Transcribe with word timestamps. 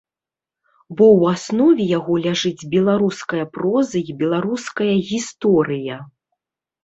Бо 0.95 1.05
ў 1.17 1.21
аснове 1.35 1.83
яго 1.97 2.13
ляжыць 2.25 2.67
беларуская 2.73 3.43
проза 3.57 3.97
і 4.13 4.15
беларуская 4.21 4.93
гісторыя. 5.11 5.99